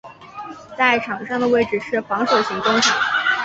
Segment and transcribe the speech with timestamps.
[0.75, 2.99] 在场上的位置是防守型中场。